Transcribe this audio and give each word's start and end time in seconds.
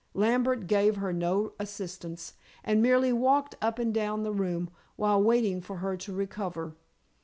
Lambert 0.15 0.65
gave 0.65 0.95
her 0.95 1.13
no 1.13 1.53
assistance, 1.59 2.33
and 2.63 2.81
merely 2.81 3.13
walked 3.13 3.53
up 3.61 3.77
and 3.77 3.93
down 3.93 4.23
the 4.23 4.33
room 4.33 4.71
while 4.95 5.21
waiting 5.21 5.61
for 5.61 5.75
her 5.75 5.95
to 5.97 6.11
recover. 6.11 6.75